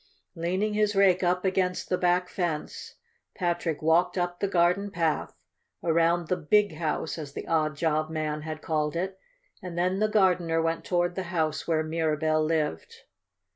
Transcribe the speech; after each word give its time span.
Leaning 0.33 0.73
his 0.73 0.95
rake 0.95 1.21
up 1.21 1.45
against 1.45 1.87
the 1.87 1.95
back 1.95 2.27
fence, 2.27 2.95
Patrick 3.35 3.83
walked 3.83 4.17
up 4.17 4.39
the 4.39 4.47
garden 4.47 4.89
path, 4.89 5.35
around 5.83 6.27
the 6.27 6.35
"Big 6.37 6.73
House," 6.77 7.19
as 7.19 7.33
the 7.33 7.45
odd 7.47 7.75
job 7.75 8.09
man 8.09 8.41
had 8.41 8.63
called 8.63 8.95
it, 8.95 9.19
and 9.61 9.77
then 9.77 9.99
the 9.99 10.09
gardener 10.09 10.59
went 10.59 10.83
toward 10.83 11.13
the 11.13 11.21
house 11.29 11.67
where 11.67 11.83
Mirabell 11.83 12.43
lived. 12.43 12.91